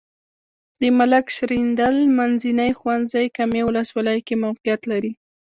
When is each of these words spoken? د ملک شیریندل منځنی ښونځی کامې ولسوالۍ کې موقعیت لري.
د 0.81 0.83
ملک 0.97 1.25
شیریندل 1.35 1.95
منځنی 2.17 2.71
ښونځی 2.79 3.25
کامې 3.35 3.61
ولسوالۍ 3.65 4.19
کې 4.27 4.35
موقعیت 4.45 4.81
لري. 4.91 5.11